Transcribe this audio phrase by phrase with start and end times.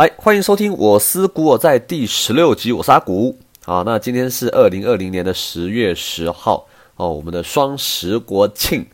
[0.00, 3.36] 来，欢迎收听我思古我在第十六集，我是阿古。
[3.66, 6.66] 好，那今天是二零二零年的十月十号
[6.96, 8.86] 哦，我们的双十国庆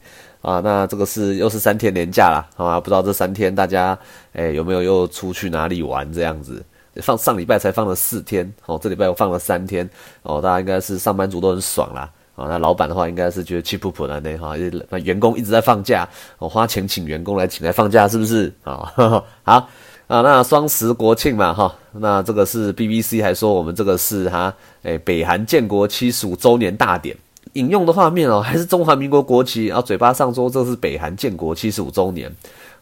[0.42, 3.96] 啊，那这个是又是三天年假啦啊，不知道这三天大家
[4.32, 6.60] 哎有没有又出去哪里玩这样子？
[6.96, 9.88] 放上礼拜才放了四天哦，这礼拜又放了三天
[10.22, 14.56] 哦，大家应该是上班族都很爽啦啊，那老板的话应该是觉得气噗噗的那哈，
[14.90, 18.92] 那员工一直在放假，我花钱请员工来请来放假是不是啊？
[19.44, 19.68] 好。
[20.06, 27.16] 啊，那双十国庆嘛，哈，那这个是 BBC 还说我们这个是哈，诶，北韩建国七十五周年大典，
[27.54, 32.32] 引用的画面哦，还是中华民国国旗，然后嘴巴上说这是北韩建国七十五周年，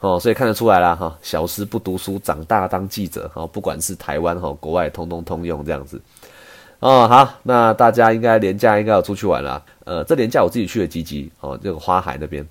[0.00, 5.98] 哦，所以看得出来了哈，小时不读书，长大当记者，哈，不管是台湾哈，国外通通通用这样子，
[6.80, 12.46] 哦，好，那大家应该年假应该要出去玩了，呃，这年假我自己去了吉吉，哦，这个花海那边。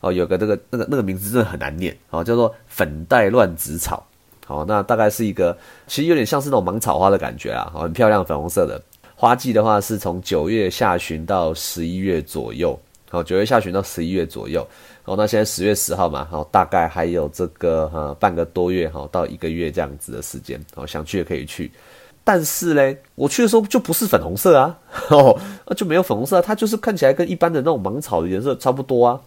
[0.00, 4.06] 哦，有个这个那个那个名字真的很难念，哦，叫做粉黛乱子草，
[4.46, 8.80] 好，那大概是一个其实有点像是那种芒草花的感觉啊，很漂亮，粉红色的。
[9.18, 14.60] 花季的话是从九月下旬到十一月左右，好，九月下旬到十一月左右，
[15.04, 21.72] 好，那现在十月十号嘛，好，大概还有这个哈半个多月哈到一个月这样子的时间，哦，想去也可以去，
[22.22, 25.40] 但是嘞，我去的时候就不是粉红色啊， 哦，
[25.74, 29.18] 就没有粉红色，它就是看起来跟一般的那种芒草的颜色差不多啊。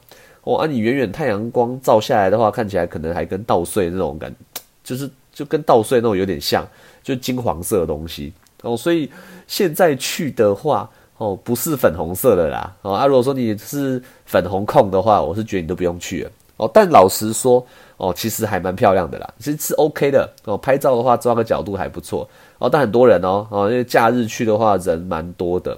[0.44, 4.34] 哦，啊，你远远太阳光照下来的话，看起来可能还跟稻穗那种感，
[4.84, 6.68] 就是就跟稻穗那种有点像，
[7.04, 8.76] 就金黄色的东西哦。
[8.76, 9.10] 所以
[9.48, 12.76] 现在去的话，哦，不是粉红色的啦。
[12.82, 16.32] 哦，啊，如果说你是粉红控的话，我是觉得你都不用去了。
[16.58, 17.66] 哦，但老实说，
[17.96, 20.30] 哦，其实还蛮漂亮的啦，其实是 OK 的。
[20.44, 22.28] 哦，拍照的话抓个角度还不错。
[22.58, 25.78] 哦，但很多人哦，哦，因为假日去的话人蛮多的，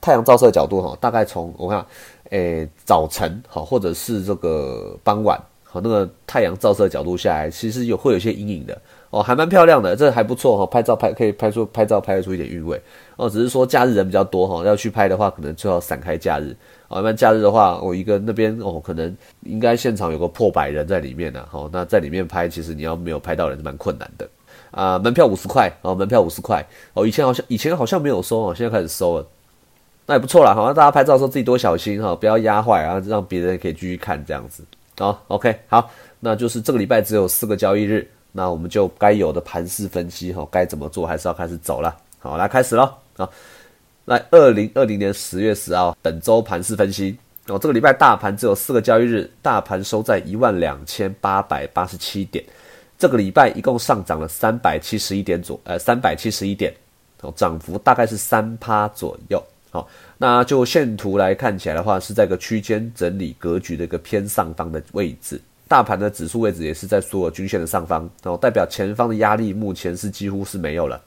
[0.00, 1.84] 太阳照射角度哈，大概从我看。
[2.30, 12.80] 诶，早晨好，或者是这个傍晚好，那个太阳照射角度下来，其实有会有些阴影的哦，还蛮漂亮的，这还不错哈，拍照拍可以拍出拍照拍得出一点韵味
[13.16, 16.56] 哦，只是说假日人比较多哈，要去拍的话，可能最好散开假日
[16.88, 24.26] 哦，一般假日的话，我一个那边哦，可能应该现场有个破百人在里面呢，好，那在里面拍，其实你要没有拍到人是蛮困难的
[24.70, 29.26] 啊，门票五十块哦，门票五十块哦，以前好像以前好像没有收哦，现在开始收了。
[30.06, 34.64] 那也不错啦，好，大家拍照的时候自己多小心哈，不要压坏，然后让别人可以继续看这样子。
[34.98, 35.90] 好，OK，好，
[36.20, 41.96] 那就是这个礼拜只有四个交易日，那我们就该有的盘势分析哈，该怎么做还是要开始走了。
[42.18, 42.92] 好，来开始喽。
[43.16, 43.30] 好，
[44.04, 47.16] 来二零二零年十月十号本周盘势分析。
[47.48, 52.44] 哦，这个礼拜大盘只有四个交易日，大盘收在一万两千八百八十七点。
[52.98, 56.72] 这个礼拜一共上涨了三百七十一点左，呃，三百七十一点，
[57.22, 59.42] 哦，涨幅大概是三趴左右。
[59.72, 59.88] 好，
[60.18, 71.00] 那就线图来看起来的话，是在个区间整理格局的一个偏上方的位置，大盘的指数位置也是在所有均线的上方，哦，代表前方的压力目前是几乎是没有了，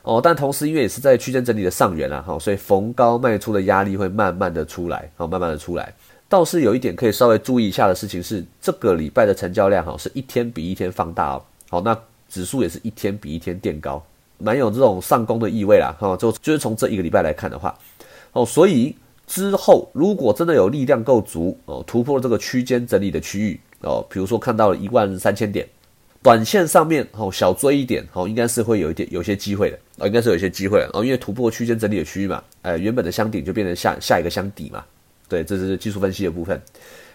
[0.00, 5.94] 哦，但同时因为也是在区间整理的上缘啦，哈，所以逢高卖出的压力会慢慢的出来，好，慢慢的出来，
[6.26, 11.94] 倒是有一点可以稍微注意一下的事情是，这个礼拜的成交量哈是一天比一天放大哦，好，那
[12.30, 14.02] 指数也是一天比一天垫高。
[14.42, 17.78] 蛮有这种上攻的意味啦，哈，就就是从这一个礼拜来看的话，
[18.32, 18.94] 哦，所以
[19.26, 25.66] 之后如果真的有力量够足哦，突破这个区间整理的区域哦，比如说看到了一万三千点，
[26.22, 34.84] 短线上面哦小追一点哦，应该是会有一点有些机会的哦，应该是有些机会哦，因为突破区间整理的区域嘛，呃，原本的箱顶就变成下下一个箱底嘛，
[35.28, 36.60] 对，这是技术分析的部分。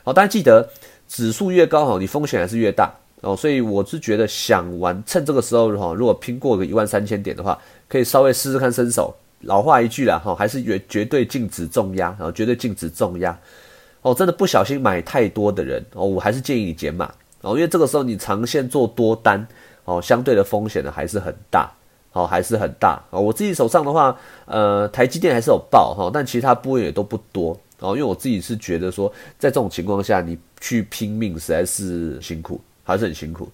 [0.04, 0.70] 好，大家记得
[1.08, 2.94] 指数越高哈，你风险还是越大。
[3.22, 9.16] 哦，所以我是觉得想玩，趁这个时候哈，如果拼过个一万三千点的话，可以稍微试试看身手。
[9.46, 13.36] 老话一句啦，哈，还是绝绝对禁止重压，然后绝对禁止重压。
[14.02, 17.12] 哦，真的不小心买太多的人，哦，我还是建议你减码。
[17.42, 19.48] 哦，因为这个时候你长线做多单，
[19.86, 21.72] 哦，相对的风险呢还是很大，
[22.12, 23.02] 哦，还是很大。
[23.10, 27.58] 哦，我自己手上的话，呃，台积电还是有爆哈，但其他波也都不多。
[27.80, 32.60] 哦，因为我自己是觉得说，在这种情况下，你去拼命实在是辛苦。
[32.88, 33.50] 还是很辛苦，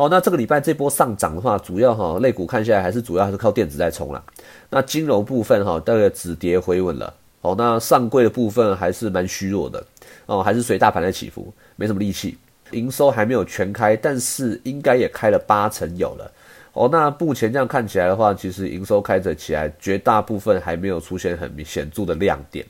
[0.00, 4.24] 哦，那这个礼拜这波上涨的话，主要哈，类股看下来还是主要还是靠电子在冲了。
[4.70, 9.84] 那金融部分哈，大概止跌回稳了，哦，那上柜的部分还是蛮虚弱的，
[10.24, 12.38] 哦，还是随大盘在起伏，没什么力气。
[12.70, 16.32] 营收还没有全开，但是应该也开了八成有了，
[16.72, 22.64] 哦，那目前这样看起来的话，其实营收开着起来，绝大部分还没有出现很显著的亮点。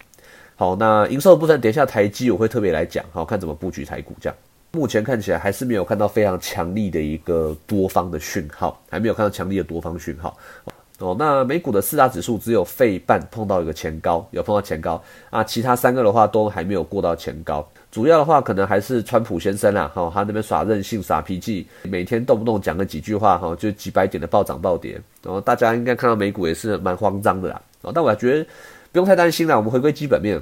[0.56, 4.36] 好，那营收的部分，等一下台积我会特别来讲，好看怎么布局台股这样。
[4.72, 10.36] 目前看起来还是没有看到非常强力的一个多方的讯号，还没有看到强力的多方讯号。
[10.98, 11.16] 哦。
[11.18, 17.66] 那美股的四大指数只有费半碰到一个前高，有碰到前高啊，其他三个的话都还没有过到前高。
[17.90, 24.92] 主要的话可能还是川普先生啦，哈，他那边耍任性耍脾气，每天动不动讲个几句话，哈，就几百点的暴涨暴跌，
[25.24, 28.46] 然后大家应该看到美股也是蛮慌张的啦，啊，但我觉得
[28.92, 30.40] 不用太担心啦，我们回归基本面，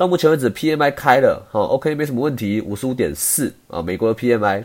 [0.00, 4.64] 到目前为止 PMI 开了，哈，OK 没什么问题，五十五点四啊，美国的 PMI，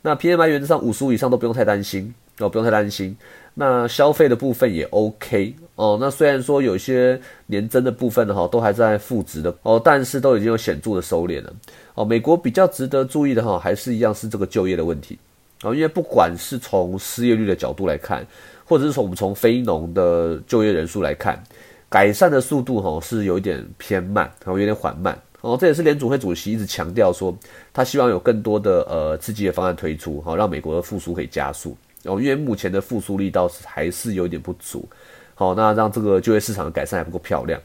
[0.00, 3.14] 那 PMI 原则上五十五以上都不用太担心，哦，不用太担心。
[3.52, 11.52] 那消费的部分也 OK 哦，那虽然说有些年增的部分呢哈都还在负值的哦，但是都已经有显著的收敛了
[11.92, 12.02] 哦。
[12.02, 15.18] 美国比较值得注意的哈，还是一样是这个就业的问题
[15.64, 18.26] 哦，因为不管是从失业率的角度来看，
[18.64, 21.44] 或者是从我们从非农的就业人数来看，
[21.92, 25.58] 改善的速度哈是有一点偏慢，然后有点缓慢哦。
[25.60, 27.36] 这也是联储会主席一直强调说，
[27.70, 31.76] 他希望有更多的呃刺激的方案推出，好让美国的复苏可以加速。
[32.04, 34.88] 哦，因为目前的复苏力倒是还是有点不足，
[35.34, 37.60] 好，那让这个就业市场的改善还不够漂亮。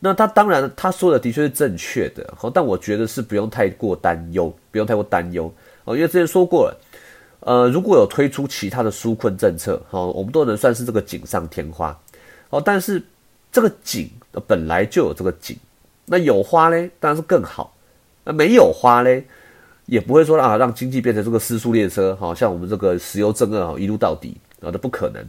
[0.00, 5.52] 那他当然他说的的确是正确的，好，但我觉得是不用太过担忧，不用太过担忧
[5.84, 6.80] 哦，因为之前说过了，
[7.40, 11.96] 呃，如果有推出其他的纾困政策，好，我们都能算是这个锦上添花，
[12.50, 13.00] 哦，但是
[13.56, 14.10] 这个景
[14.46, 15.56] 本来就有这个景，
[16.04, 17.74] 那有花嘞，当然是更好，
[18.22, 19.24] 那没有花嘞。
[19.86, 25.24] 也不会说啊，让经济变成这个失速列车，好像我们这个石油正二哈一路到底啊，这不可能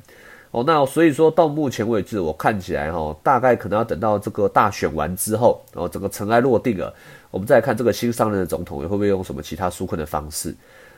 [0.51, 0.61] 哦。
[0.67, 6.93] 那所以说到目前为止，我看起来哈，大概可能要等到这个大选完之后，然后整个尘埃落定了，
[7.31, 10.53] 我们再看这个新上任的总统会不会用什么其他纾困的方式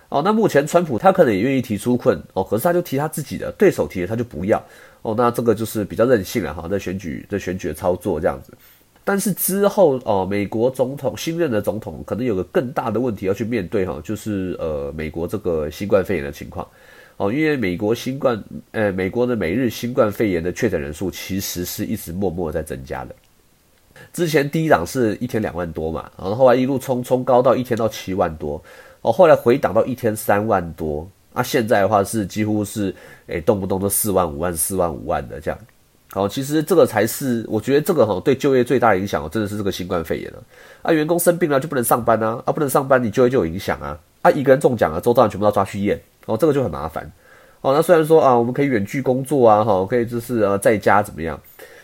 [0.07, 0.19] 哦。
[0.25, 4.63] 那目前川普他可能也愿意提纾困哦，可是他就提他自己的对手提的他就不要
[5.01, 5.15] 哦。
[5.17, 8.53] 那这个就是比较任性了哈，在选举在选举的操作这样子。
[9.03, 16.67] 但是之后哦，美国总统新任的总统可能有个更大的问题要去面对哈，就是呃美国这个新冠肺炎的情况
[17.17, 23.15] 哦，因为美国新冠呃美国的每日新冠肺炎的确诊人数其实是一直默默在增加的，
[24.13, 28.61] 之前第一档是一天两万多嘛，然后后来一路冲冲高到一天到七万多
[29.01, 32.93] 哦，后来回档到一天三万多，那现在的话是几乎是
[33.27, 35.59] 诶动不动都四万五万四万五万的这样。
[36.11, 40.43] 好，其实这个才是我觉得这个哈对就业最大的影响哦，真的是这个新冠肺炎了。
[40.81, 43.95] 啊，员工生病了就不能上班啊，啊不能上班你就业就有影响啊。
[44.23, 47.09] 啊，一个人中奖了，周遭人全部都抓去验，哦，这个就很麻烦。
[47.61, 51.39] 哦，那虽然说啊，我们可以远距工作啊，哈，可以就是呃在家怎么样，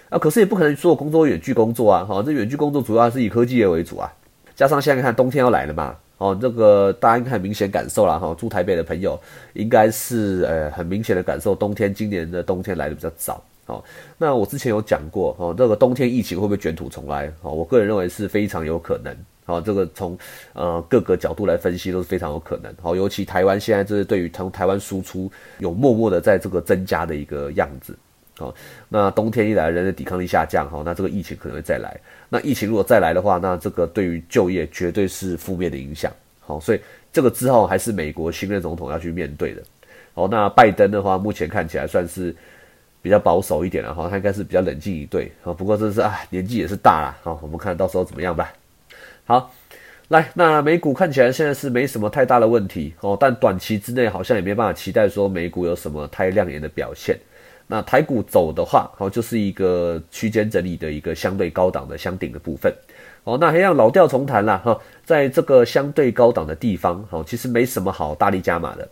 [0.10, 4.12] 啊，可是也不可能所有工作远距工作啊，哈，这远距工作主要还是以科技业为主啊。
[4.56, 9.20] 加上现在看冬天要来了嘛，哦，这个大家应该很明显感受了哈，住台北的朋友
[9.54, 13.44] 应该是呃很明显的感受，冬天今年的冬天来的比较早。
[13.66, 13.84] 好，
[14.18, 17.32] 那我之前有讲过，哦，这个冬天疫情会不会卷土重来？
[17.42, 19.16] 哦，我个人认为是非常有可能。
[19.44, 20.18] 好，这个从
[20.54, 22.74] 呃各个角度来分析都是非常有可能。
[22.82, 27.96] 好，尤其台湾现在这是对于从台湾输出有默默的在这个增加的一个样子。
[28.38, 28.54] 好，
[28.90, 31.96] 那冬天一来，人的抵抗力下降，哈，那这个疫情可能会再来。
[32.30, 36.12] 那疫情如果再来的话，那这个对于就业绝对是负面的影响。
[36.40, 36.80] 好，所以
[37.12, 39.62] 这个之后还是美国新任总统要去面对的。
[40.14, 42.36] 好，那拜登的话，目前看起来算是。
[43.02, 45.54] 比较保守一点了哈，他应该是比较冷静一对啊。
[45.54, 48.52] 不过这是啊，年纪也是大了哈，我们看到时候怎么样吧。
[49.26, 49.54] 好，
[50.08, 57.16] 来，那美股看起来现在是没什么太大的问题哦，但短期之内好像也没办法期待说美股有什么太亮眼的表现。
[57.68, 62.74] 那台股走的话，好就是一个区间整理的一个相对高档的相顶的部分
[63.24, 63.38] 哦。
[63.40, 68.88] 那还要老调重弹了哈，在这个相对高档的地方，好其实没什么好大力加码的。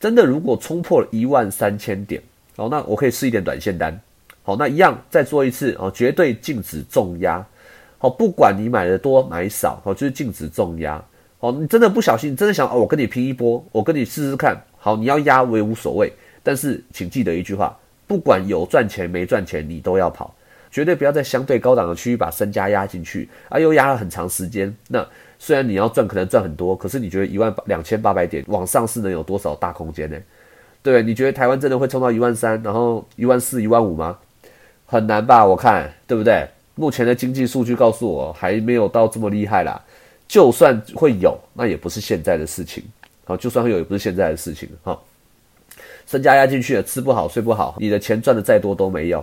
[0.00, 2.22] 真的，如果冲破了一万三千点。
[2.56, 3.96] 好，那我可以试一点短线单。
[4.42, 7.44] 好，那一样再做一次哦，绝对禁止重压。
[7.98, 11.00] 好，不管你买的多买少，好，就是禁止重压。
[11.38, 14.60] 好，你真的不小心，真的想哦，我跟你拼一波，我跟你试试看。
[14.76, 17.76] 好，你要压我也无所谓，但是请记得一句话：
[18.08, 20.34] 不管有赚钱没赚钱，你都要跑，
[20.70, 24.74] 绝对不要在相对高档的区域把身家压进去，啊，又压了很长时间。
[24.88, 25.06] 那
[25.38, 30.18] 虽然你要赚，可能赚很多，可是你觉得一万两千八百点往上是能有多少大空间呢？
[30.82, 34.18] 对，你觉得台湾真的会冲到一万三，然后一万四、一万五吗？
[34.86, 35.44] 很难吧？
[35.44, 36.48] 我看，对不对？
[36.74, 39.78] 目前的经济数据告诉我，还没有到这么厉害啦。
[40.26, 42.82] 就算会有，那也不是现在的事情。
[43.24, 44.68] 好，就算会有，也不是现在的事情。
[44.82, 44.98] 哈，
[46.08, 49.22] 身家压进去了，吃不好，睡不好，你的钱赚的再多都没有。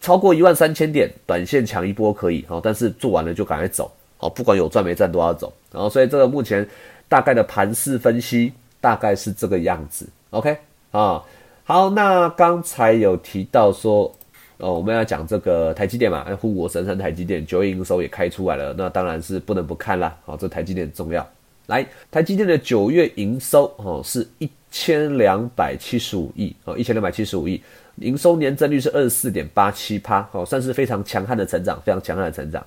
[0.00, 3.92] 超过一万三千点，短线抢一波可以，好，但是做完了就赶快走。
[4.16, 5.52] 好，不管有赚没赚都要走。
[5.70, 6.66] 然后，所以这个目前
[7.10, 8.50] 大概的盘势分析
[8.80, 10.08] 大概是这个样子。
[10.30, 10.56] OK。
[10.92, 11.22] 啊，
[11.64, 14.10] 好，那刚才有提到说，
[14.56, 20.16] 哦，我们要讲这个台积电嘛，护国神山台积电九月营收也开出来了，那当然是不能不看啦。
[20.24, 21.26] 好，这台积电重要。
[21.66, 27.62] 来，台积电的九月营收哦是一千两百七十五亿哦，一千两百七十五亿，
[27.96, 32.64] 营收年增率是二十四点八七趴，哦，算是非常强悍的成长，非常强悍的成长。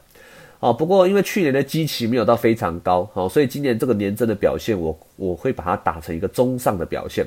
[0.59, 7.23] 哦，不过因为去年的基期没有到非常高，哦，所以今年这个年增的表现，我我会把它打成一个中上的表现，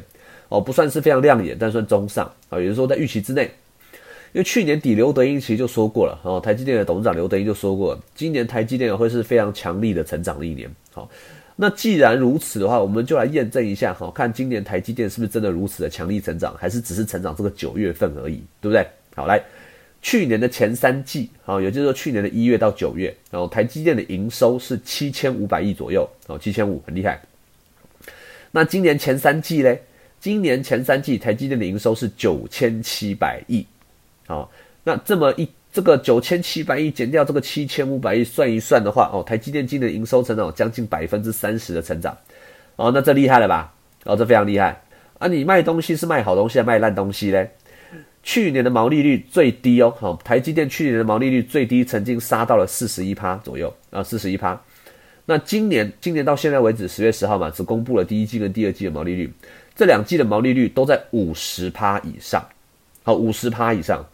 [0.48, 3.48] 哦，不算是非常亮眼，但算中上，啊，也就是说在预期之内。
[4.32, 10.68] 因为去年底刘德英其实就说过了，哦，台积电的董事长刘德英就说过，今年台积电会是非常强力的成长的一年。
[10.92, 11.08] 好，
[11.62, 18.86] 那既然如此的话，我们就来验证一下，哈，看今年台积电是不是真的如此的强力成长，还是只是成长这个九月份而已，对不对？
[19.14, 19.38] 好，来，
[20.00, 27.20] 去年的前三季，啊，也就是说去年的一月到九月，然后台积电的营收是七千五百亿左右，哦，七千五很厉害。
[28.50, 29.82] 那今年前三季嘞，
[30.18, 33.66] 今年前三季台积电的营收是九千七百亿。
[34.26, 34.50] 好，
[34.82, 42.16] 那这么一这个九千七百亿减掉这个七千五百亿，算一算的话，哦，台积电今年营收成长将近百分之三十的成长，
[42.76, 43.72] 哦，那这厉害了吧？
[44.04, 44.82] 哦，这非常厉害
[45.18, 45.28] 啊！
[45.28, 47.50] 你卖东西是卖好东西，还是卖烂东西嘞？
[48.22, 54.60] 去年的毛利率最低哦，好，台积电去年的毛利率最低，曾经杀到了四十一趴左右啊，四十一趴。
[55.26, 59.32] 那今年今年到现在为止，十月十号嘛，只公布了第一季跟第二季的毛利率，
[59.76, 62.44] 这两季的毛利率都在五十趴以上，
[63.04, 64.04] 好，五十趴以上。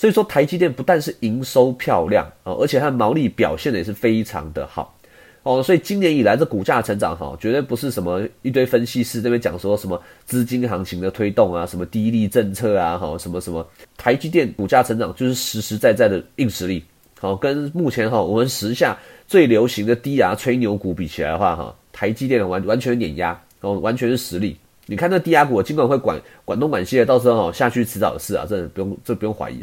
[0.00, 4.98] 所以说，台积电不但是营收漂亮啊，而且它的毛利表现的也是非常的好
[5.42, 5.62] 哦。
[5.62, 16.82] 所以今年以来这股价成长哈，绝对不是什么一堆分析师这边讲说什么资金行情的推动啊，什么低利政策啊，哈，什么什么台积电股价成长就是实实在在的硬实力。
[17.20, 24.56] 好，跟目前哈我们时下最流行的低压吹牛股比起来的话哈，台积电完完全碾压哦，完全是实力。
[24.86, 29.62] 你看那低压股，尽管会管管东管西的，到时候哈下去迟早的事啊，这不用这不用怀疑。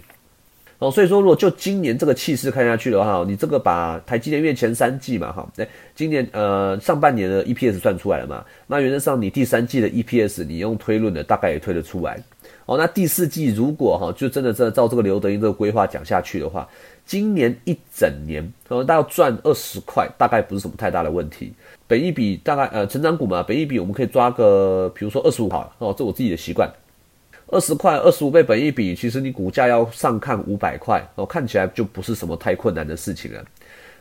[0.80, 8.46] 哦，所以说，如果就今年这个气势看下去的话，你这个把台积电月前三季嘛，哈，哎，今年呃上半年的 EPS 算出来了嘛？
[8.68, 12.22] 那原则上你第三季的 EPS 你用推论的，大概也推得出来。
[12.68, 16.68] 哦，那第四季如果哈就真的真的照这个刘德英这个规划讲下去的话，
[17.08, 21.52] 今年一整年哦，大概赚二十块，大概不是什么太大的问题。
[21.88, 26.72] 本一比大概呃成长股嘛，本一比我们可以抓个，比如说二十五好了，哦，这我自己的习惯。
[27.48, 33.44] 二十块，二十五倍本一比，其实你股价要上看五百块，哦，看起来就不是什么太困难的事情了，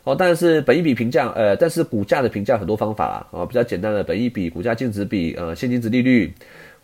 [0.02, 6.32] 哦，但是本一比评价，呃，但是股价的评价很多方法啊，比较简单的本一比、股价净值比、呃，现金值利率，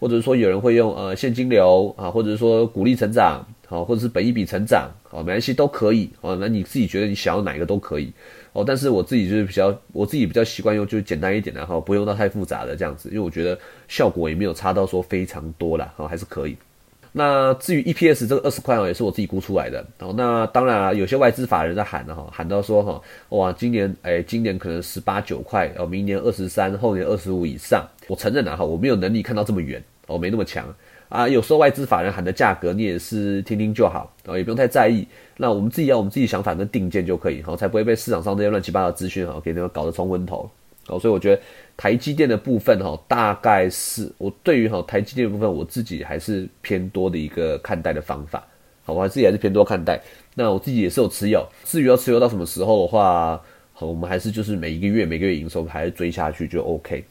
[0.03, 8.13] 或者说有人会用呃现金流啊，或者是说股利成长，好，或者是本一笔成长，好，没关系都可以，哦，那你自己觉得你想要哪一个都可以。
[8.53, 13.57] 哦，但是我自己就是比较，我自己比较习惯用就是简单一点的哈，不用到太复杂的这样子，因为我觉得
[13.87, 16.57] 效果也没有差到说非常多啦，哦，还是可以。
[17.15, 19.87] 那至于 EPS 这个二十块哦，也是我自己估出来的。
[20.01, 27.87] 哦，那当然啊，有些外资法人在喊的哈，喊到说哈，哇，今年哎，今年可能十八九块，哦，明年二十三，后年二十五以上。
[28.09, 30.65] 我承认啊哈，我没有能力看到这么远，哦，没那么强
[31.09, 31.29] 啊。
[31.29, 35.07] 有时候外资法人喊的价格，你也是听听就好，哦，也不用太在意。
[35.37, 40.51] 那我们自己要我们自己想法跟定见就可以，好，才不会被市场上这些乱七八糟资讯哈给那个搞得冲昏头。
[40.89, 41.41] 哦，所以我觉得
[41.77, 48.45] 台积电的部分哈，大概是我对于哈台积电的部分，我自己还是偏多的一个看待的方法。
[48.85, 50.01] 好，我自己还是偏多看待。
[50.35, 53.41] 那我自己也是有持有，至于要持有到什么时候的话，
[53.73, 57.05] 好，我们还是就是每一个月每个月营收还是追下去就 OK。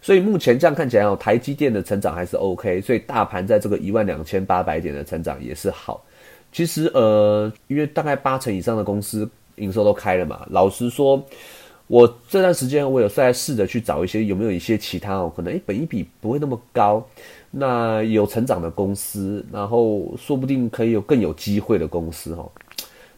[0.00, 6.04] 所以目前这样看起来哦，台积电的成长还是 OK，所以大盘在这个一万两千八百点的成长也是好。
[6.52, 11.22] 其实呃，因为大概八成以上的公司营收都开了嘛，老实说。
[11.86, 17.06] 我这段时间我有在试着去找一些有没有一些其他哦，可能诶本一比不会那么高，
[17.50, 22.50] 那有成长的公司，然后说不定可以有更有机会的公司哈。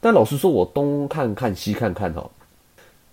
[0.01, 2.29] 但老实说，我东看看西看看哈，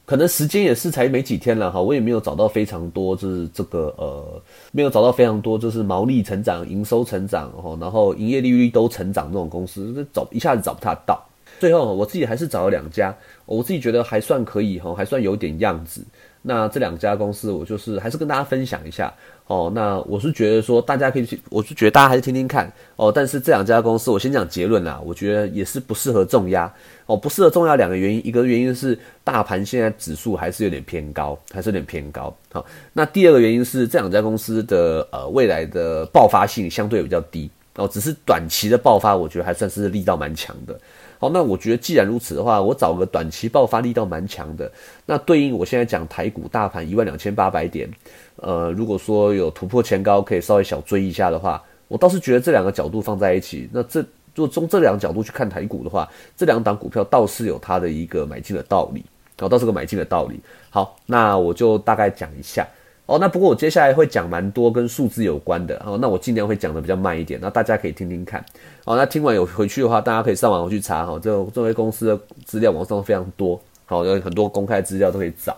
[0.06, 4.42] 可能时间也是才没几天了哈，我也没有找到非常多就是这个呃，
[4.72, 11.24] 没有找到非常多就是毛利成长、营收成长哈，然后营业利率都成长这种公司，找一下子找不太到。
[11.60, 16.04] 最后，我自己还是找了两家，我自己觉得还算可以哈，还算有点样子。
[16.46, 19.12] 那这两家公司，我就是还是跟大家分享一下
[19.48, 19.72] 哦。
[19.74, 23.10] 那我是觉得说，大家可以去，我是觉得大家还是听听看哦。
[23.10, 26.72] 但是这两家公司，我先讲结论啦，我觉得也是不适合重压
[27.06, 32.36] 哦，不适合重压两个原因，一个原因是大盘现在指数还是有点偏高，还是有点偏高。
[32.52, 40.78] 好，那第二个原因是这两家公司的呃未来的爆发性相对比较低哦，只是短期的爆发，我觉得还算是力道蛮强的。
[41.24, 44.70] 好，那我觉得既然如此的话，我找个短期爆发力倒蛮强的，
[45.06, 47.90] 那对应我现在讲台股大盘一万两千八百点，
[48.36, 54.02] 呃，如果说有突破前高，可以稍微小追一下的话，我倒是觉得这两个角度放在一起，那这
[54.36, 59.00] 如果从这两个角度去看台股的话，这两档股票倒是有它的一个买进的道理，
[59.38, 60.38] 然后倒是个买进的道理。
[60.70, 62.68] 好，那我就大概讲一下。
[63.06, 68.44] 哦，那不过我接下来会讲蛮多跟数字有关的哦，那我尽量会讲的比较慢一点，那大家可以听听看。
[68.86, 75.56] 哦，那听完有回去的话，大家可以上网去查哈，这这位公司的资料网上非常多，好有很多公开资料都可以找。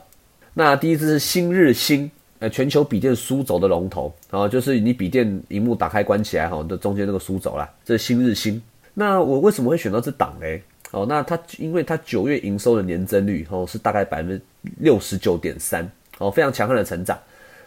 [0.55, 2.09] 那第一支是新日新，
[2.39, 8.59] 呃，全球笔电书轴的龙头，然后就是你笔电荧幕打开关起来哈，的中间那个书轴啦，这是新日新。
[8.95, 10.63] 那我为什么会选到这档嘞？
[10.89, 14.41] 哦，那它因为它九月营收的年增率哦是大概百分之
[14.79, 15.87] 六十九点三，
[16.17, 17.15] 哦，非常强悍的成长。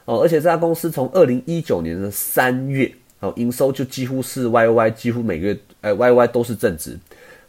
[0.08, 6.98] 哦，而且这家公司从二零一九年的三月，哦，营收就几乎是 Y Y，几乎每个月，呃，Y Y 都是正值，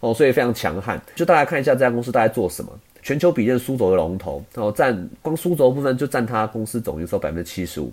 [0.01, 1.01] 哦，所以非常强悍。
[1.16, 2.70] 就大家看一下这家公司大概做什么，
[3.01, 7.89] 全球笔电书轴的龙头，哦，占光书轴部分就占它公司总营收百分之七十五，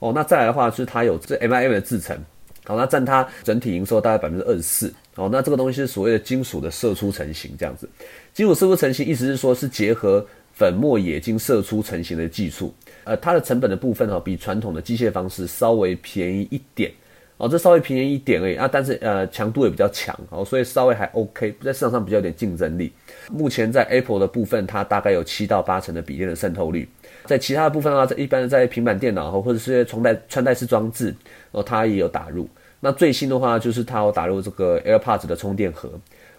[0.00, 2.18] 哦，那再来的话是它有这 M I M 的制程，
[2.64, 7.88] 好，那占它整体营收大概百分之二十四，哦，那这个东西是所谓的金属的射出成型这样子，
[8.34, 12.74] 金属射出成型意思是说是结合粉末冶金射出成型的技术。
[13.04, 16.92] 呃，它的成本的部分哈，比传统的机械方式稍微便宜一点
[17.38, 22.92] 哦，这稍微便宜一点而已啊，但是呃强度也比较强哦，所以稍微还 OK，在市场上比较有点竞争力。
[23.30, 26.86] 目前在 Apple 的部分，它大概有七到八成的比例的渗透率，
[27.24, 31.14] 在其他的部分的话，在一般在平板电脑或者是穿戴穿戴式装置
[31.52, 32.46] 哦，它也有打入。
[32.80, 35.90] 那最新的话就是它有打入这个 AirPods 的充电盒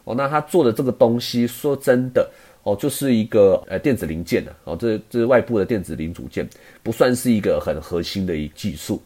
[0.03, 2.29] 哦，那它做的这个东西，说真的。
[2.63, 6.47] 哦，就是一个呃电子零件的哦，这这是外部的电子零组件，
[6.83, 9.01] 不算是一个很核心的一技术。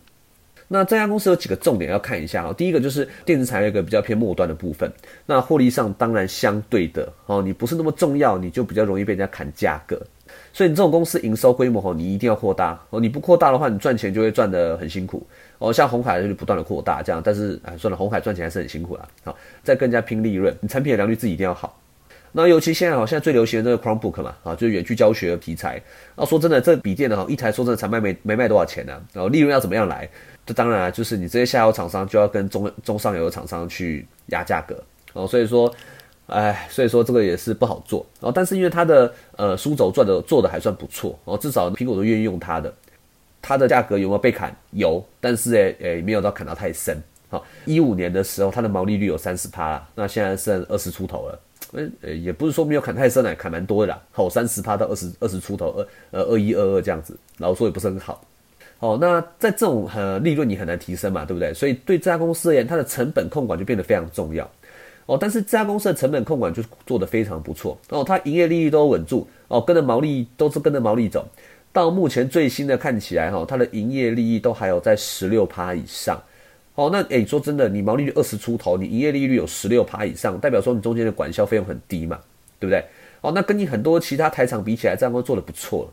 [0.68, 4.92] 那这家公司有几个重点要看一下哦，第一个就是电子产业一个比较偏末端的部分，
[5.26, 10.02] 那获利上当然相对的哦，你不是那么重要，你就比较容易被人家砍价格。
[10.52, 15.26] 所以你这种公司营收规模哦，你一定要扩大哦，你不扩大的话，你赚钱就会赚得很辛苦
[15.60, 15.72] 哦。
[15.72, 19.08] 像红海就是不断的扩大这样，但是哎，算了，红海赚钱还是很辛苦啦。
[19.24, 21.80] 好，再更加拼利润，你产品的良率自己一定要好。
[22.38, 25.82] 那尤其现在好像最流行的这个 Chromebook 嘛，啊，就是远距教学的题材。
[26.18, 30.10] 那说真的，这笔电呢，一台说真的才卖没没卖多少钱呢，然后利润要怎么样来？
[30.46, 34.77] 这当然啊，就是你这些下游厂商就要跟中中上游的厂商去压价格
[35.13, 35.25] 哦。
[35.25, 35.74] 所以说，
[36.27, 38.30] 哎，所以说这个也是不好做哦。
[38.36, 42.74] 但是因为它的呃书轴赚的做的还算不错哦，至少苹果都愿意用它的。
[43.42, 44.54] 它的价格有没有被砍？
[44.72, 47.01] 有，但是诶诶没有到砍到太深。
[47.30, 51.40] 好，一五年的时候它的毛利率有三十趴，那现在剩二十出头了。
[52.01, 54.01] 呃，也不是说没有砍太深了，砍蛮多的啦。
[54.11, 58.24] 好，三十趴到二十二十出头，二呃二一二二这样子，然后说也不是很好。
[58.79, 61.53] 哦，那在这种呃利润你很难提升嘛，对不对？
[61.53, 64.50] 所以对这家公司而言，它的成本控管就变得非常重要。
[65.05, 67.77] 哦，但是这家公司的成本控管就做得非常不错。
[67.90, 71.27] 哦，它营业利益都稳住，哦，跟着毛利都是跟着毛利走。
[71.72, 76.22] 到目前最新的看起来哈，它的营业利益都还有在十六趴以上。
[76.75, 82.20] 哦，那诶，说真的，你毛利率二十出头，你营业利率有十六趴以上，代表说你中间的管销费用很低嘛，
[82.59, 82.83] 对不对？
[83.22, 85.90] 哦，那跟你很多其他台厂比起来，这样都做的不错了。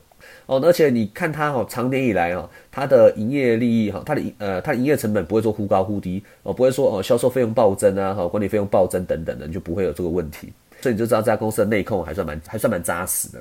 [0.47, 10.53] 哦，而且你看它哦，长年以来哦，它的营业利益哈，它的呃，它的营业成本不会说忽高忽低哦，不会说哦，销售费用暴增啊，哈，管理费用暴增等等的，你就不会有这个问题。
[10.81, 13.38] 所以你就知道这家公司的内控还算蛮还算蛮扎实的。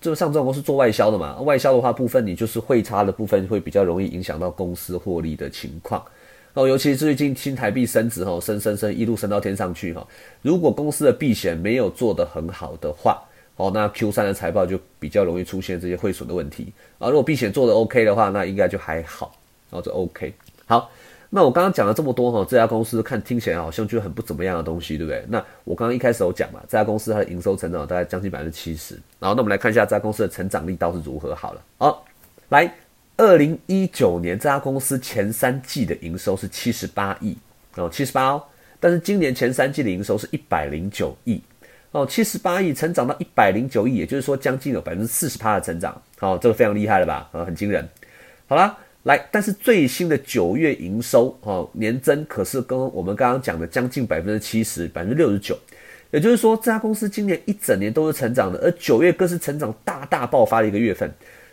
[0.00, 6.02] 就像这种公司做外销的嘛，外销的话部分你就是汇差的部分会比较容易影响到公司获利的情况。
[6.54, 10.06] 哦，尤其是最近新台币升值，哈，升升升，一路升到天上去，哈。
[10.42, 13.22] 如果公司的避险没有做得很好的话，
[13.56, 16.70] 哦，那 Q 三的财报就比较容易出现这些汇损的问题。
[16.98, 19.34] 啊，如果避险做得 OK 的话，那应该就还好，
[19.70, 20.34] 然后就 OK。
[20.66, 20.90] 好，
[21.30, 25.24] 那我刚刚讲了这么多，哈，这家公司看听起来好像就很不怎么样的东西，对不对？
[25.28, 28.94] 那我刚刚一开始有讲嘛，这家公司它的营收成长大概将近百分之七十。
[29.18, 31.62] 然后，那我们来看一下这家公司的成长力道是如何好了。
[31.78, 32.04] 好，
[32.50, 32.70] 来。
[33.16, 37.36] 二零一九年这家公司前三季的营收是七十八亿
[37.76, 38.42] 哦，七十八哦，
[38.80, 41.40] 但是今年前三季的营收是一百零九亿
[41.90, 47.28] 哦，七十八亿成长到一百零九亿，也就是说将近有百分之四十趴的成长，好，这个非常厉害了吧？
[47.32, 47.86] 啊，很惊人。
[48.46, 55.56] 好啦，来，但是最新的九月营收哦，年增可是跟我们刚刚讲的将近百分之七十，百分之六十九，
[56.10, 61.12] 也就是说这家公司今年一整年都是成长的，而九月更是成长大大爆发的一个月份。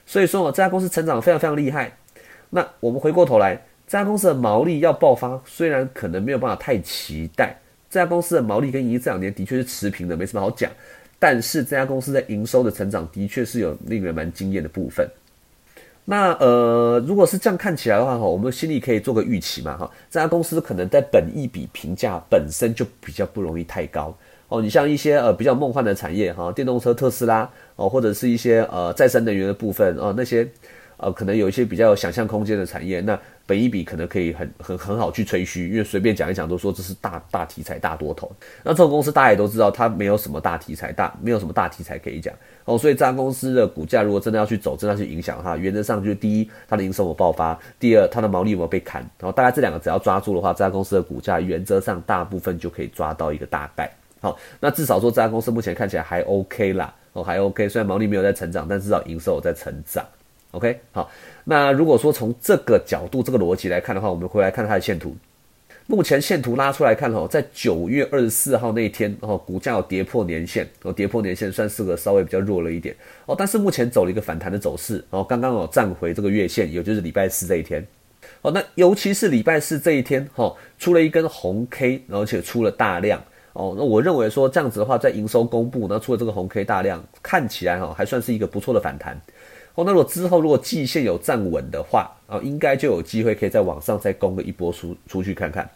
[0.10, 1.96] 所以说，这家公司成长非常非常厉害。
[2.50, 3.54] 那我们回过头来，
[3.86, 7.56] 这家公司的毛利要爆发，虽然可能没有办法太期待。
[7.92, 10.72] 这家公司的毛利跟盈利这两年的确是持平的，没什么好讲。
[11.20, 15.08] 但是这家公司在营收的成长的确是有令人蛮惊艳的部分。
[16.06, 19.92] 那呃，如果是这样看起来的话哈，我们心里可以做个预期嘛哈。
[20.10, 24.18] 这家公司可能在本益比评价本身就比较不容易太高。
[24.50, 30.46] 哦，你像一些呃比较梦幻的产业哈，电动车特斯拉哦，或者是一些呃再生能源的部分哦，那些
[30.98, 38.30] 呃，可能有一些比较有想象空间的产业，那本一比可能可以很很很好去吹嘘，因为随便讲一讲都说这是大大题材、大多头。
[38.64, 42.34] 那这种公司大家也都知道，它没有什么大题材、大没有什么大题材可以讲
[42.66, 42.78] 哦。
[42.78, 49.02] 所以这家公司的股价如果真的要去走，真的去影响它，原则上就是第一，它的营收有爆发；第二，它的毛利有没有被砍。
[49.20, 53.90] 然后大概这两个只要抓住的话，这家公司的股价原则上大部分就可以抓到一个大概。
[54.20, 60.06] 好，那至少说这家公司目前看起来还 OK 啦，哦还 OK，虽然毛利没有在成长，但至少营收有在成长。
[60.52, 61.10] OK，好，
[61.44, 65.16] 那如果说从这个角度、这个逻辑来看的话，我们回来看它的线图。
[65.86, 77.84] 目前线图拉出来看，哈，在九月二十四号那一天，哦，股价有跌破年线，哦，跌破年线算是个稍微比较弱了一点，哦，但是目前走了一个反弹的走势，哦，刚刚有站回这个月线，也就是礼拜四这一天，
[78.44, 83.20] 哦，那尤其是礼拜四这一天，哈，出了一根红 K，而且出了大量，
[83.54, 89.20] 哦，那我认为说这样子的话，在营收公布，那出了这个红 K 大量，看起来哈，还算是一个不错的反弹。
[89.76, 95.70] 哦，那如果之后如果季线有站稳的话，啊，应该就有机会可以在网上再攻个一波出出去看看。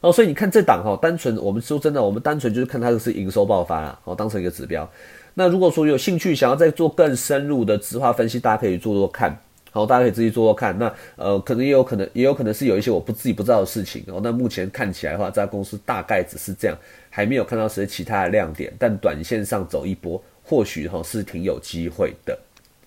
[0.00, 4.88] 哦，所以你看这档哈，单纯我们说真的，我们单纯就是看它的是营收爆发啦，哦，当成一个指标。
[5.34, 9.36] 那如果说有兴趣想要再做更深入的直化分析，大家可以做做看。
[9.74, 10.78] 好，大家可以自己做做看。
[10.78, 14.04] 那呃，可能也有可能，也有可能是有一些我不自己不知道的事情。
[14.06, 16.78] 哦，那目前看起来的话，这家公司大概只是这样，
[17.10, 18.72] 还没有看到谁其他的亮点。
[18.78, 22.38] 但短线上走一波，或许哈是挺有机会的。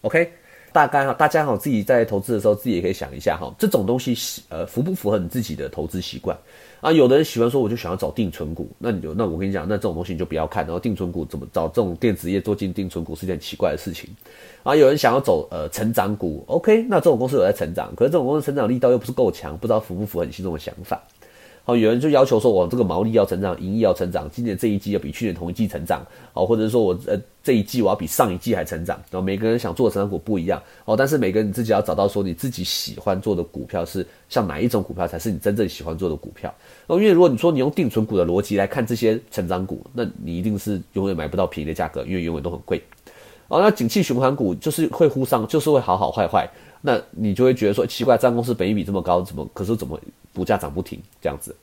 [0.03, 0.31] OK。
[0.73, 4.15] 大概哈，大家哈自己在投资的时候，自己也可以想一下哈，这种东西
[4.47, 6.37] 呃符不符合你自己的投资习惯
[6.81, 6.91] 啊？
[6.91, 10.65] 有的人喜欢说，我就想要找定存股，那你就那我跟你讲，那这种东西你就不要看。
[10.65, 14.09] 然后定存股怎么找这种电子业做进定存股是一件奇怪的事情
[14.63, 14.75] 啊。
[14.75, 21.01] 有人想要走呃成长股，OK，那这种公司有在成长，可是这种公司成长力道又不是够强，不知道符不符合你心中的想法。
[21.67, 26.01] 哦，有人就要求说，我这个毛利要成长，盈利要成长，今年这一季要比去年同一季成长，
[26.31, 36.53] 哦，或者是说我呃这一季我要比上一季还成长，然后每个人想做的成长股不一样，哦，但是每个人你自己要找到说你自己喜欢做的股票是像哪一种股票才是你真正喜欢做的股票，
[36.87, 42.81] 哦，因为如果你说你用定存股的逻辑来看这些成长股，那你一定是永远买不到便宜的价格，因为永远都很贵，
[43.47, 46.49] 哦，那景气循环股就是会互上，就是会好好坏坏，
[46.81, 49.99] 那你就会觉得说奇怪，占公司本益比这么高，怎么可是怎么
[50.35, 51.55] 股价涨不停这样子？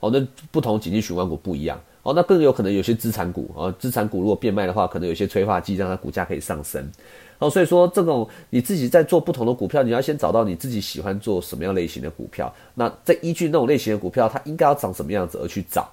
[0.00, 6.90] 哦，那不同景气循环股不一样哦，那更有可能有些资产股啊，资产股如果变卖的话，可能有些催化剂让它股价可以上升。
[7.38, 15.88] 哦，所以说这种你自己在做不同的股票，你要先找到你自己喜欢做什么样类型的股票，那再依据那种类型的股票，它应该要长什么样子而去找。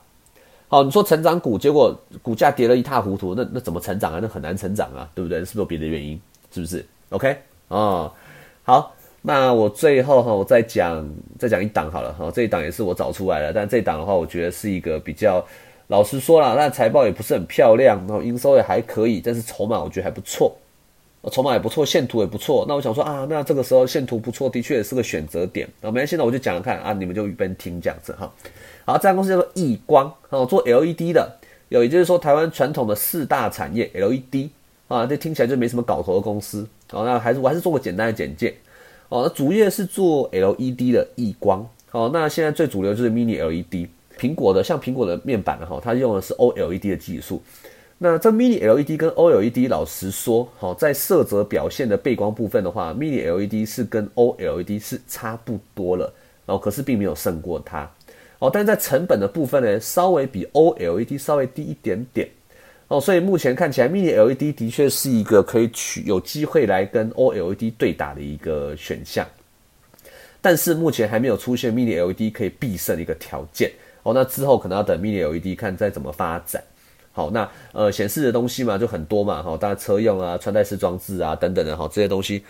[0.69, 4.19] 好，你说成长股，结果股价跌了一塌糊涂，那那怎么成长啊？
[4.21, 5.39] 那很难成长啊，对不对？
[5.39, 6.21] 是不是有别的原因？
[6.51, 7.35] 是不是？OK，
[7.67, 8.11] 哦，
[8.63, 8.95] 好。
[9.21, 11.05] 那我最后哈，我再讲
[11.37, 15.45] 再讲一档好了哈，这一档也是我找出来的，但这一档的话，我觉得是一个比较
[15.87, 20.55] 老实说了，那财报也不是很漂亮，然后营收也还可以，但是筹码我觉得还不错，
[21.31, 22.65] 筹码也不错，线图也不错。
[22.67, 25.67] 那我想说啊，那这个时候线图不错，的确也是个选择点。
[25.81, 28.31] 那没关系，那我就讲了看啊，你们就一边听这样子哈。
[28.85, 31.29] 好，这家公司叫做易光，哦，做 LED 的，
[31.67, 34.49] 有也就是说台湾传统的四大产业 LED
[34.87, 36.67] 啊，这听起来就没什么搞头的公司。
[36.89, 38.55] 好，那还是我还是做个简单的简介。
[39.09, 41.67] 哦，那主业是做 LED 的异光。
[41.91, 43.89] 哦，那现在最主流就是 Mini LED。
[44.17, 47.41] 苹果的像苹果的面板哈，它用的是 OLED 的技术。
[48.01, 56.13] 那这 Mini LED 跟 OLED 老实说，好在色泽表现的背光部分的话，Mini LED 是跟 OLED 是差不多了。
[56.45, 57.91] 哦，可是并没有胜过它。
[58.39, 62.29] 哦，但是在成本的部分呢，稍微比 OLED 稍微低一点点。
[62.87, 69.27] 哦，所以目前看起来，Mini LED 的确是一个可以取有机会来跟 OLED 对打的一个选项，
[70.39, 73.69] 但是目前还没有出现 Mini LED 可以必胜的一个条件。
[74.03, 76.63] 哦，那之后可能要等 Mini LED 看再怎么发展。
[77.19, 82.41] 好，那呃显示的东西嘛就很多嘛，哈，大家车用啊、穿戴式装置啊等等的哈，这些东西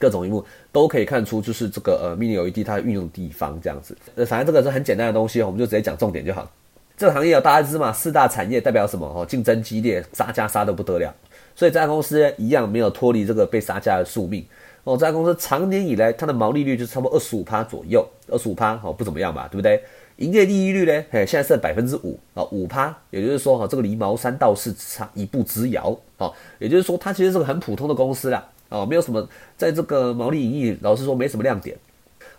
[0.00, 3.96] 各种荧幕都可以看出，就是这个呃 Mini LED 它运用的地方这样子。
[4.16, 6.50] 呃，反正这个是很简单的东西，我们就直接讲重点就好。
[6.96, 7.92] 这个行业有大家知嘛？
[7.92, 9.06] 四大产业代表什么？
[9.06, 11.14] 哦，竞争激烈，杀价杀得不得了。
[11.54, 14.44] 所以这家公司一样没有脱离这个被杀价的宿命。
[14.82, 19.80] 哦，这家公司长年以来它的毛利率就差不多二十五趴左右，二十五趴哦不怎么样吧，对不对？
[20.16, 21.04] 营业利益率呢？
[21.10, 26.30] 嘿，现在是百分之五啊，五趴，也就是说哈，这个离毛三到四差一步之遥啊。
[26.58, 31.76] 也就是说，它其实是个很普通的公司啦，啊，没有什么在这个毛利盈利，老实说没什么亮点。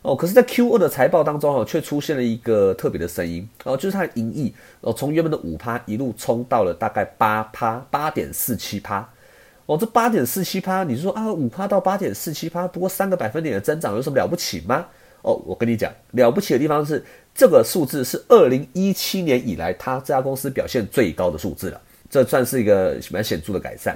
[0.01, 9.07] 哦，可是，在 Q 二的财报当中，哈，却出现了一个特别的声音，哦，就是它的盈利，哦，从原本的五趴一路冲到了大概八趴，八点四七趴，
[9.65, 14.85] 哦，这八点四七趴，你说啊，五趴到八点四七趴，不过三个百分点的增长，有什么了不起吗？
[15.23, 17.03] 哦，我跟你讲，了不起的地方是，
[17.38, 23.95] 这个数字是二零一七年以来，它这家公司表现最高的数字了，这算是一个蛮显著的改善。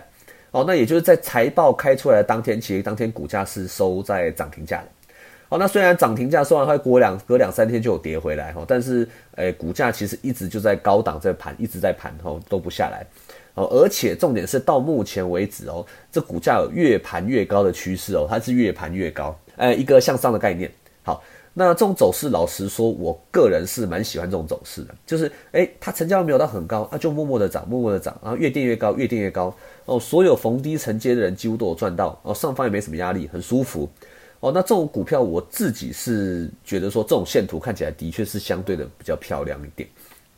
[0.51, 4.87] 哦，那也就是在财报开出来的当天，其实当天股价是收在涨停价的。
[5.49, 13.03] 哦，那虽然涨停价收完，会过两隔两三天就有跌回来哈，但是诶，股价其实一直就在高档在盘，一直在盘哦，都不下来。
[13.55, 20.71] 哦，而且重点是到目前为止哦，这股价有越盘越高的趋势哦，它是越盘越高，哎，一个向上的概念。
[21.03, 29.53] 好，那这种走势，老实说，我个人是蛮喜欢这种走势的，就是哎，它成交量没有到很高，它就默默的涨，默默的涨，然后越垫越高，越垫越高。
[29.85, 33.89] 哦，所有逢低承接的人几乎都有赚到，哦，上方也没什么压力，很舒服。
[34.39, 39.87] 哦，那这种股票我自己是觉得说，这种线图看起来的确是相对的比较漂亮一点。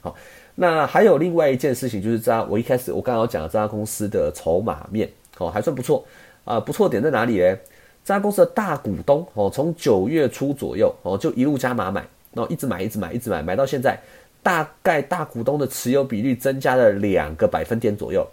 [0.02, 0.16] 好。
[0.56, 6.06] 那还有另外一件事情，就是这家我一开始我刚刚讲的这家公司的筹码面哦还算不错
[6.46, 7.58] 啊，不错点在哪里呢？
[8.06, 13.98] 这家公司的大股东哦，从九月初左右哦就一路加码买，然后一直买一直买一直买，买到现在，
[14.42, 18.28] 大概大股东的持有比率增加了两个百分点左右。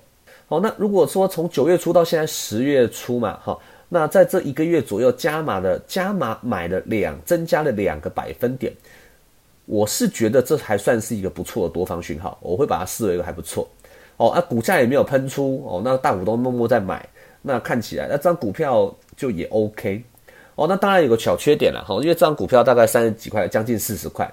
[0.49, 3.57] 好，那如果说从九月初到现在十月初嘛，哈，
[3.89, 8.73] 那在这一个月左右加码的加码买了两增加了两个百分点。
[9.67, 13.69] 我是觉得这还算是一个不错的多方讯号，我会把它视为一个还不错
[14.17, 14.31] 哦。
[14.31, 17.09] 啊，股价也没有喷出哦，那大股东默默在买，
[17.42, 20.03] 那看起来那张股票就也 OK
[20.57, 20.66] 哦。
[20.68, 24.31] 那当然有个小缺点了哈，因为这张股票大概三十几块，将近四十块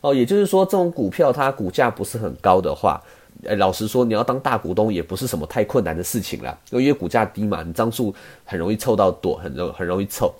[0.00, 0.14] 哦。
[0.14, 3.00] 也就是说，这种股票它股价不是很高的话，
[3.44, 10.34] 呃，老实说，你要当大股东也不是什么太困难的事情了，因为股价低嘛，你张数很容易凑到多，很容很容易凑。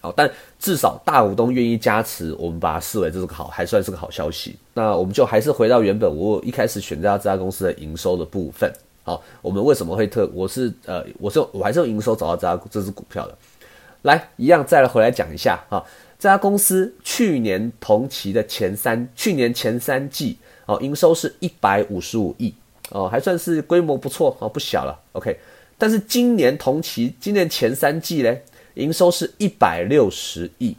[0.00, 4.56] 好，但至少大股东愿意加持，我们把它视为这是个好，还算是个好消息。
[4.72, 8.72] 那我们就还是回到原本我一开始选择这家公司的营收的部分。
[9.08, 10.30] 好，我们为什么会特？
[10.34, 13.34] 我是呃，我是我还是用营收找到这家这只股票的。
[14.02, 15.82] 来，一样再来回来讲一下啊，
[16.18, 22.52] 这家公司去年同期的前三，去年前三季哦，营收是一百五十五亿
[22.90, 24.94] 哦，还算是规模不错哦，不小了。
[25.12, 25.34] OK，
[25.78, 28.42] 但是今年同期，今年前三季嘞？
[28.74, 30.76] 营收是一百六十亿，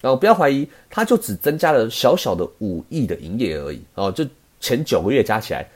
[0.00, 4.24] 然后不要怀疑，它就只增加了小小的五亿的营业而已哦，就
[4.60, 5.68] 前九个月加起来，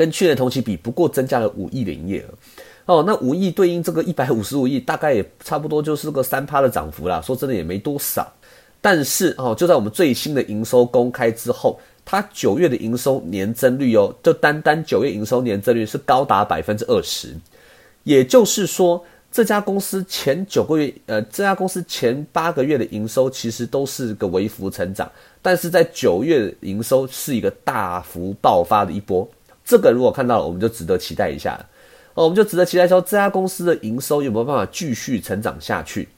[0.00, 3.04] 跟去年同期比，不过增加了五亿的营业额哦。
[3.06, 7.20] 那五亿对应这个一百五十五亿，大概也差不多就是个三趴的涨幅啦。
[7.20, 8.26] 说真的也没多少，
[8.80, 17.36] 但是哦，就在我们最新的营收公开之后，它九月的营收年增率哦，就单单九月营收年增率是高达百分之二十，
[18.04, 19.04] 也就是说。
[19.32, 25.08] 这家公司前九个月，呃，这家公司前八个月的营收其实都是个微幅成长，
[25.40, 29.30] 但是在九月营收是一个大幅爆发的一波。
[29.70, 31.56] 这个如果看到了，我们就值得期待一下。
[32.14, 36.08] 哦，我们就值得期待说这家公司的营收有没有办法继续成长下去。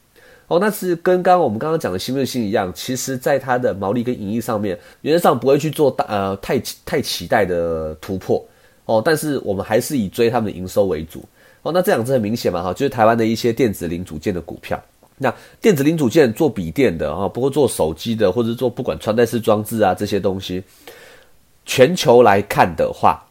[0.49, 8.43] 哦，那是跟刚刚我们刚刚讲的新瑞星一样，其实在它的毛利跟盈利上面，原则上不会去做大呃太太期待的突破。
[8.87, 11.23] 哦，但是我们还是以追他们的营收为主。
[11.61, 14.83] 哦，那这两只很明显嘛，哈，就是台湾的一些电子零组件的股票。
[15.19, 20.65] 那电子零组件做笔电的啊，不过做手机的，或者做不管穿戴式装置啊这些东西，
[21.65, 23.23] 全球来看的话，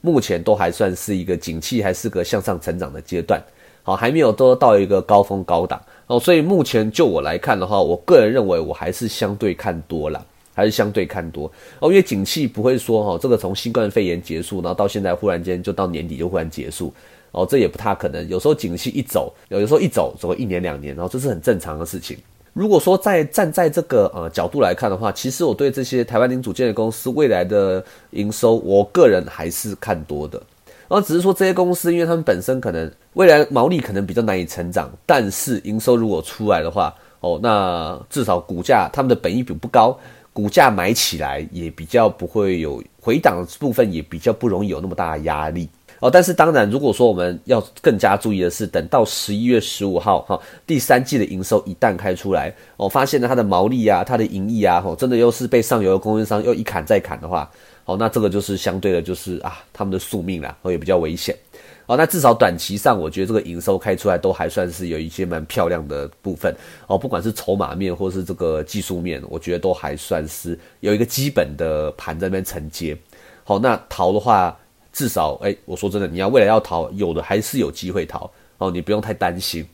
[0.00, 3.42] 目前都还算是一个景气，还是个向上成长的阶段。
[3.82, 16.92] 好，还没有都到一个高峰高档哦，所以目前就我来看的话，我个人认为我还是相对看多了，还是相对看多哦，因为景气不会说哈，这个从新冠肺炎结束，然后到现在忽然间就到年底就忽然结束。
[17.32, 18.28] 哦，这也不太可能。
[18.28, 22.18] 有时候景气一走，有时候一走走一年两年，然后这是很正常的事情。
[22.52, 30.40] 如果说在站在这个呃角度来看的话，其实我对这些台湾零组件的公司未来的营收，我个人还是看多的。
[30.88, 39.96] 然后只是说这些公司，因为他们本身可能未来毛利可能比较难以成长，但是营收如果出来的话，哦，那至少股价他们的本益比不高，
[40.32, 45.68] 股价买起来也比较不会有回档部分，也比较不容易有那么大的压力。
[46.00, 57.50] 哦，但是当然，如果说我们要更加注意的是，等到十一月十五号哈，第三季的营收一旦开出来，哦，发现呢它的毛利啊、它的盈利啊，哦，真的又是被上游的供应商又一砍再砍的话，
[57.84, 61.36] 哦，那这个就是相对的，就是啊，他们的宿命啦，哦，也比较危险。
[61.84, 66.54] 哦，那至少短期上，我觉得这个营收开出来都还算是有一些蛮漂亮的部分。
[66.86, 72.96] 哦，不管是筹码面或是这个技术面，我觉得都还算是有一个基本的盘在那边承接。
[73.44, 74.56] 好，那逃的话。
[74.92, 79.66] 至少，哎，我说真的，你要未来要逃，有的还是有机会逃哦，你不用太担心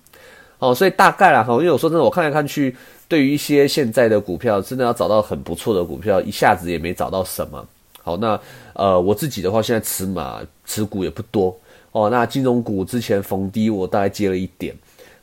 [0.58, 0.74] 哦。
[0.74, 2.76] 所以大概啦哈，因为我说真的，我看来看去，
[3.08, 7.66] 对于一些现在的股票，真的要找到很不错的股票，一下子也没找到什么。
[8.02, 8.38] 好，那
[8.74, 11.56] 呃，我自己的话，现在持码持股也不多
[11.90, 12.08] 哦。
[12.08, 14.72] 那金融股之前逢低我大概接了一点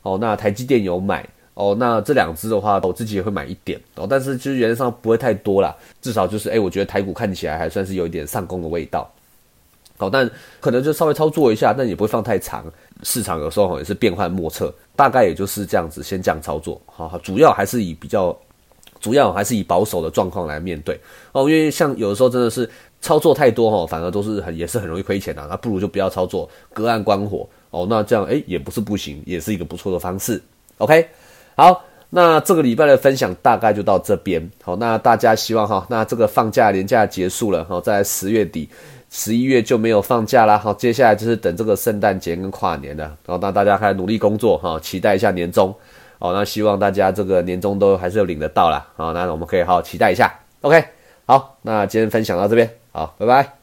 [0.02, 0.18] 哦。
[0.20, 1.74] 那台积电有买哦。
[1.80, 4.06] 那这两只的话，我自己也会买一点哦。
[4.10, 9.10] 但是就是原则上不会太多啦，至少就是哎，我觉得台股看起来还算是有一点上攻的味道。
[10.04, 12.66] 好，但可能就稍微操作一下，但也不会放太长。
[13.04, 18.38] 市场有时候也是变幻莫测，大概也就是这样子，先这样操作，好，主要还是以比较，
[19.00, 21.00] 主要还是以保守的状况来面对
[21.32, 30.42] 哦，因为像有的时候真的是操作太多哈，反而都是很也是很容易亏钱的，那不如就不要操作，隔岸观火哦，那这样诶也不是不行，也是一个不错的方式
[30.80, 31.08] ，OK，
[31.56, 31.84] 好。
[32.16, 38.70] 那这个礼拜的分享大概就到这边，好，那大家希望哈，那这个放假年假结束了，好，在十月底、
[39.16, 45.72] 十一月就没有放假啦，好，接下来就是等这个圣诞节跟跨年了，然后那大家开始努力工作哈，期待一下年终，
[46.18, 50.84] 哦，那希望大家这个年终都还是有领得到啦，好，那我们可以好好期待一下，OK，
[51.28, 53.63] 好，那今天分享到这边，好，拜拜。